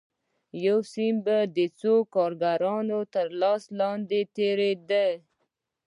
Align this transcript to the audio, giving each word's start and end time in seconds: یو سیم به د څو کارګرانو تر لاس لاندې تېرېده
یو 0.65 0.79
سیم 0.93 1.15
به 1.25 1.37
د 1.57 1.57
څو 1.79 1.93
کارګرانو 2.15 2.99
تر 3.13 3.27
لاس 3.41 3.63
لاندې 3.79 4.19
تېرېده 4.35 5.07